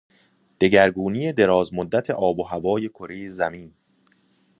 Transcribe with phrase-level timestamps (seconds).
[0.61, 3.73] دگرگونی درازمدت آب و هوای کرهی زمین